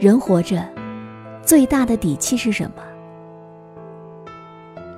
[0.00, 0.66] 人活着
[1.42, 2.82] 最大的底气是什么？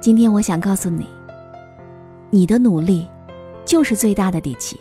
[0.00, 1.08] 今天我想告诉你，
[2.30, 3.08] 你的努力
[3.64, 4.80] 就是最大的底气。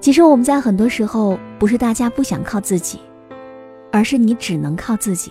[0.00, 2.98] 其实我们在很多时候不是大家不想靠自己，
[3.92, 5.30] 而是你只能靠自己，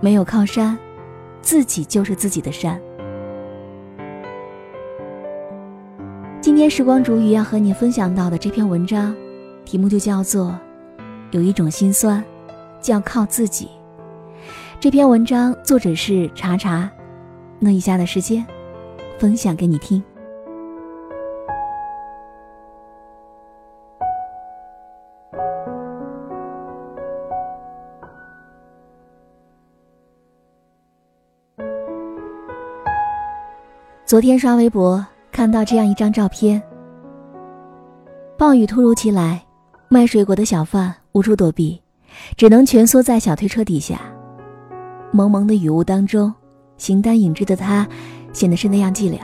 [0.00, 0.76] 没有靠山，
[1.40, 2.80] 自己就是自己的山。
[6.40, 9.14] 今天时光煮雨要和你分享到的这篇文章，
[9.70, 10.58] 题目就叫做
[11.30, 12.24] “有一种心酸，
[12.80, 13.68] 叫靠自己”。
[14.80, 16.90] 这篇文章作者是查查，
[17.60, 18.44] 那以下的时间，
[19.16, 20.02] 分享给你听。
[34.04, 35.06] 昨天刷微博。
[35.30, 36.60] 看到这样一张照片，
[38.36, 39.40] 暴雨突如其来，
[39.92, 41.82] 卖水果的小贩无处躲避，
[42.36, 44.00] 只能蜷缩在小推车底下。
[45.10, 46.32] 蒙蒙的雨雾当中，
[46.76, 47.84] 形单影只的他
[48.32, 49.18] 显得是那样寂寥。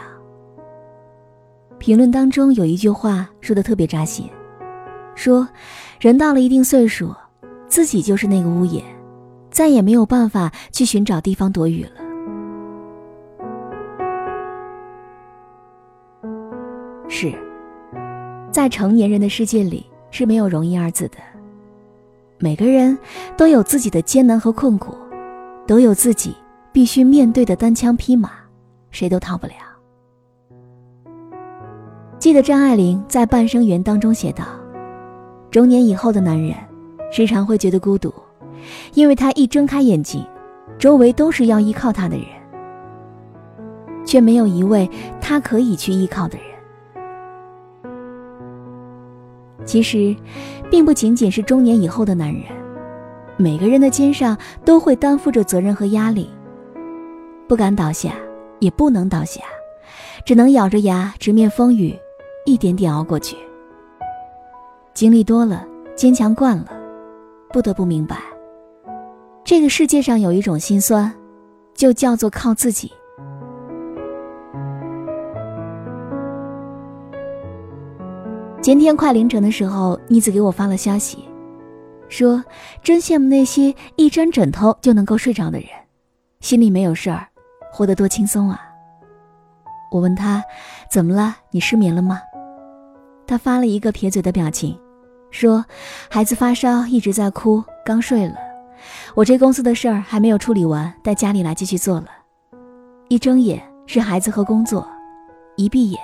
[1.78, 4.28] 评论当中有一句话说的特别扎心，
[5.14, 5.46] 说
[6.00, 7.14] 人到了一定岁数，
[7.68, 8.82] 自己就是那个屋檐，
[9.52, 11.90] 再也没有办法去寻找地方躲雨了。
[17.08, 17.32] 是，
[18.50, 21.16] 在成年人的世界里是没有容易二字的。
[22.38, 22.96] 每个人
[23.36, 24.94] 都有自己的艰难和困苦，
[25.66, 26.34] 都有自己
[26.70, 28.30] 必须面对的单枪匹马，
[28.90, 29.54] 谁都逃不了。
[32.18, 34.44] 记得张爱玲在《半生缘》当中写道
[35.50, 36.54] ：“中年以后的男人，
[37.10, 38.12] 时常会觉得孤独，
[38.94, 40.24] 因为他一睁开眼睛，
[40.78, 42.26] 周围都是要依靠他的人，
[44.04, 44.90] 却没有一位
[45.20, 46.46] 他可以去依靠的人。”
[49.66, 50.16] 其实，
[50.70, 52.44] 并不仅仅是中年以后的男人，
[53.36, 56.30] 每个人的肩上都会担负着责任和压力，
[57.48, 58.14] 不敢倒下，
[58.60, 59.42] 也不能倒下，
[60.24, 61.94] 只能咬着牙直面风雨，
[62.46, 63.36] 一点点熬过去。
[64.94, 66.70] 经历多了，坚强惯了，
[67.52, 68.16] 不得不明白，
[69.44, 71.12] 这个世界上有一种心酸，
[71.74, 72.90] 就叫做靠自己。
[78.66, 81.18] 前天快凌晨的时候，妮子给我发了消息，
[82.08, 82.42] 说
[82.82, 85.68] 真羡慕那些一沾枕头就能够睡着的人，
[86.40, 87.28] 心里没有事儿，
[87.70, 88.60] 活得多轻松啊。
[89.92, 90.42] 我问他
[90.90, 92.20] 怎么了，你失眠了吗？
[93.24, 94.76] 他发了一个撇嘴的表情，
[95.30, 95.64] 说
[96.10, 98.34] 孩子发烧一直在哭，刚睡了。
[99.14, 102.08] 我这公司的事儿还没有处理完，带家里来继续做了。
[103.06, 104.84] 一睁眼是孩子和工作，
[105.54, 106.00] 一闭眼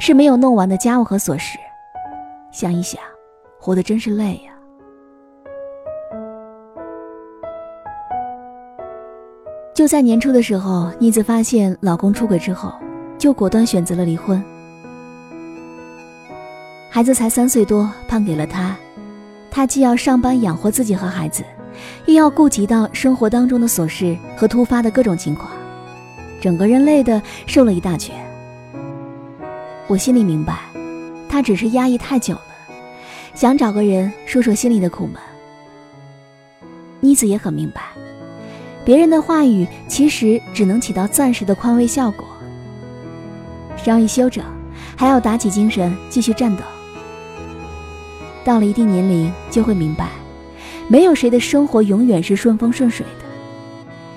[0.00, 1.56] 是没有弄完的家务和琐事。
[2.52, 3.00] 想一想，
[3.60, 4.52] 活得真是累呀。
[9.72, 12.72] 就在年初的时候，妮子发现老公出轨之后，
[13.16, 14.42] 就果断选择了离婚。
[16.90, 18.76] 孩子才三岁多，判给了他，
[19.50, 21.44] 他既要上班养活自己和孩子，
[22.06, 25.50] 又要顾及到生活当中的琐事和突发的各种情况，
[26.42, 28.14] 整个人累的瘦了一大圈。
[29.86, 30.69] 我心里明白。
[31.30, 32.42] 他只是压抑太久了，
[33.34, 35.14] 想找个人说说心里的苦闷。
[36.98, 37.80] 妮子也很明白，
[38.84, 42.26] 别人的话语其实只能起到暂时的宽慰效果。
[43.76, 44.44] 伤一休整，
[44.96, 46.64] 还要打起精神继续战斗。
[48.44, 50.08] 到了一定年龄，就会明白，
[50.88, 53.24] 没有谁的生活永远是顺风顺水的，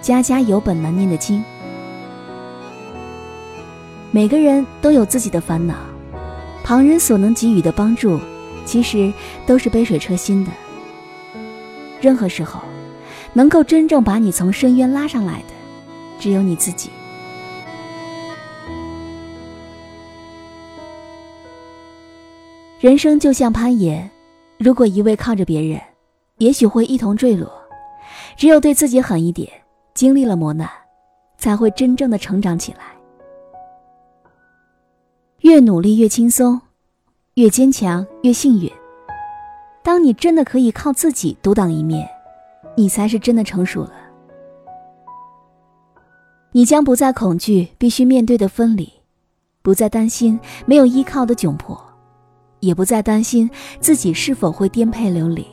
[0.02, 1.44] 家家有本难念的经。
[4.12, 5.76] 每个人都有自己的烦恼。
[6.64, 8.20] 旁人所能给予的帮助，
[8.66, 9.14] 其实
[9.46, 10.52] 都是杯水车薪的。
[12.00, 12.62] 任何时候，
[13.34, 15.54] 能够真正把你从深渊拉上来的，
[16.20, 16.90] 只有你自己。
[22.80, 24.10] 人生就像攀岩，
[24.58, 25.80] 如果一味靠着别人，
[26.38, 27.52] 也许会一同坠落。
[28.36, 29.50] 只有对自己狠一点，
[29.94, 30.70] 经历了磨难，
[31.38, 32.80] 才会真正的成长起来。
[35.42, 36.60] 越努力越轻松，
[37.36, 38.72] 越坚强越幸运。
[39.82, 42.08] 当你真的可以靠自己独当一面，
[42.78, 43.94] 你才是真的成熟了。
[46.52, 48.88] 你将不再恐惧必须面对的分离，
[49.64, 51.76] 不再担心没有依靠的窘迫，
[52.60, 53.50] 也不再担心
[53.80, 55.44] 自己是否会颠沛流离。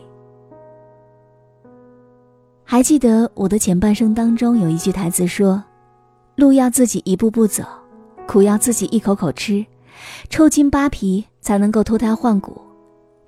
[2.62, 5.64] 还记得我的前半生当中有一句台词说
[6.36, 7.64] ：“路要自己一步步走，
[8.26, 9.64] 苦要自己一口口吃。”
[10.28, 12.60] 抽筋扒皮才能够脱胎换骨，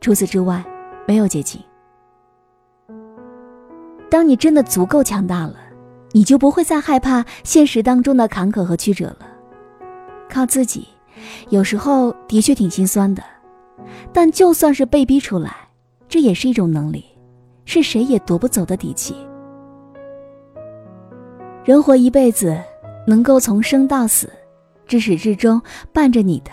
[0.01, 0.65] 除此之外，
[1.07, 1.61] 没有捷径。
[4.11, 5.57] 当你真的足够强大了，
[6.13, 9.27] 你就不会再害怕现实当中的坎坷和曲折了。
[10.29, 10.87] 靠自己，
[11.49, 13.23] 有时候的确挺心酸的，
[14.13, 15.57] 但就算是被逼出来，
[16.09, 17.05] 这也是一种能力，
[17.65, 19.15] 是谁也夺不走的底气。
[21.65, 22.61] 人活一辈子，
[23.07, 24.31] 能够从生到死，
[24.87, 26.51] 至始至终伴着你的，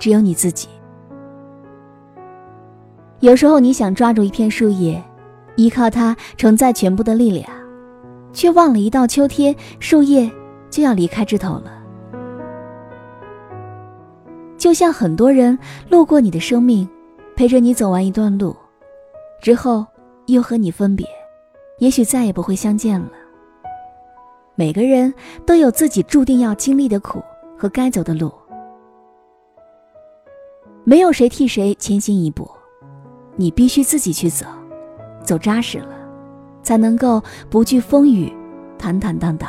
[0.00, 0.68] 只有你自己。
[3.20, 5.00] 有时候你想抓住一片树叶。
[5.56, 7.46] 依靠它承载全部的力量，
[8.32, 10.30] 却忘了一到秋天，树叶
[10.70, 11.72] 就要离开枝头了。
[14.56, 15.58] 就像很多人
[15.90, 16.88] 路过你的生命，
[17.36, 18.56] 陪着你走完一段路，
[19.42, 19.84] 之后
[20.28, 21.06] 又和你分别，
[21.78, 23.10] 也许再也不会相见了。
[24.54, 25.12] 每个人
[25.44, 27.20] 都有自己注定要经历的苦
[27.58, 28.32] 和该走的路，
[30.84, 32.50] 没有谁替谁前行一步，
[33.36, 34.46] 你必须自己去走。
[35.22, 35.94] 走扎实了，
[36.62, 38.32] 才能够不惧风雨，
[38.78, 39.48] 坦坦荡荡。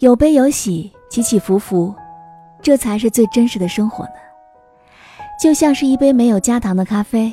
[0.00, 1.94] 有悲有喜，起起伏伏，
[2.60, 4.14] 这才是最真实的生活呢。
[5.40, 7.32] 就像是一杯没有加糖的咖啡，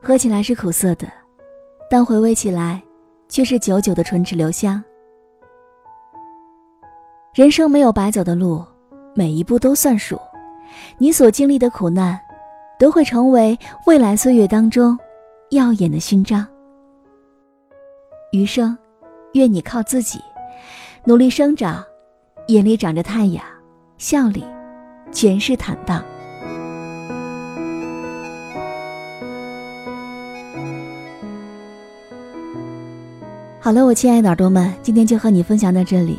[0.00, 1.06] 喝起来是苦涩的，
[1.90, 2.82] 但回味起来
[3.28, 4.82] 却是久久的唇齿留香。
[7.36, 8.64] 人生没有白走的路，
[9.14, 10.18] 每一步都算数。
[10.96, 12.18] 你所经历的苦难，
[12.78, 14.98] 都会成为未来岁月当中
[15.50, 16.46] 耀眼的勋章。
[18.32, 18.74] 余生，
[19.34, 20.18] 愿你靠自己，
[21.04, 21.84] 努力生长，
[22.46, 23.44] 眼里长着太阳，
[23.98, 24.42] 笑里
[25.12, 26.02] 全是坦荡。
[33.60, 36.18] 好了，我亲爱的耳朵们，今天就和你分享到这里。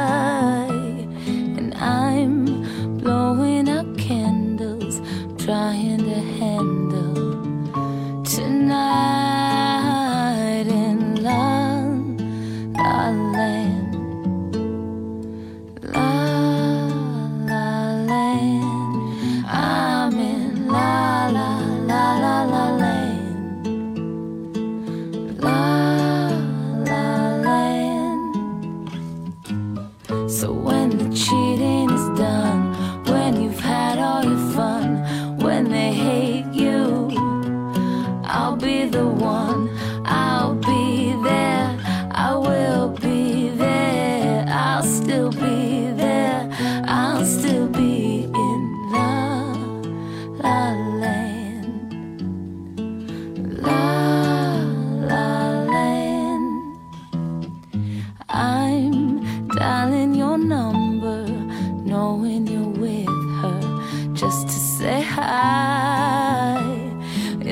[30.41, 30.80] So when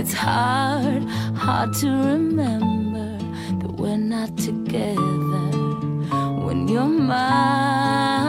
[0.07, 1.03] hard
[1.35, 3.17] hard to remember
[3.59, 5.49] that we're not together
[6.45, 8.28] when you're mine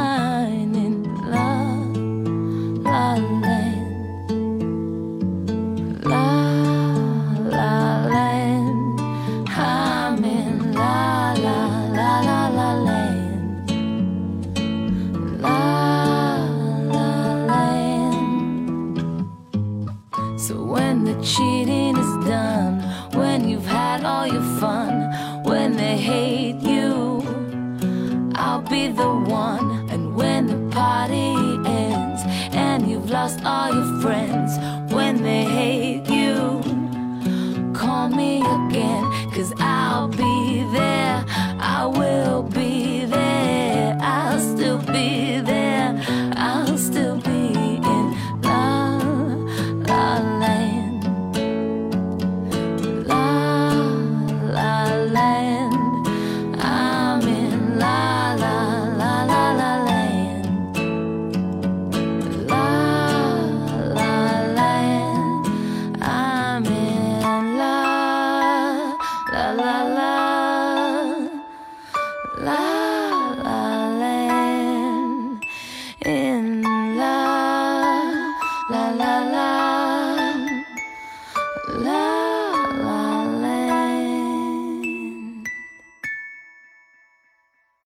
[33.10, 34.56] lost all your friends,